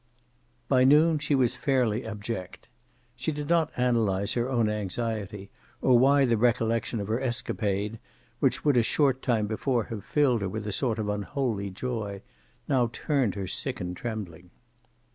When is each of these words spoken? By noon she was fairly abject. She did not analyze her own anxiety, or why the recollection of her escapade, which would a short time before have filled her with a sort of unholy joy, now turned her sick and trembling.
By 0.67 0.83
noon 0.83 1.19
she 1.19 1.35
was 1.35 1.55
fairly 1.55 2.07
abject. 2.07 2.69
She 3.15 3.31
did 3.31 3.47
not 3.49 3.71
analyze 3.77 4.33
her 4.33 4.49
own 4.49 4.67
anxiety, 4.67 5.51
or 5.79 5.99
why 5.99 6.25
the 6.25 6.37
recollection 6.39 6.99
of 6.99 7.07
her 7.07 7.19
escapade, 7.21 7.99
which 8.39 8.65
would 8.65 8.77
a 8.77 8.81
short 8.81 9.21
time 9.21 9.45
before 9.45 9.83
have 9.93 10.03
filled 10.03 10.41
her 10.41 10.49
with 10.49 10.65
a 10.65 10.71
sort 10.71 10.97
of 10.97 11.07
unholy 11.07 11.69
joy, 11.69 12.23
now 12.67 12.89
turned 12.91 13.35
her 13.35 13.45
sick 13.45 13.79
and 13.79 13.95
trembling. 13.95 14.49